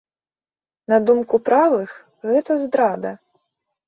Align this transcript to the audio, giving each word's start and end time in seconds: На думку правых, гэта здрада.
На 0.93 0.97
думку 1.09 1.39
правых, 1.49 1.93
гэта 2.31 2.57
здрада. 2.63 3.11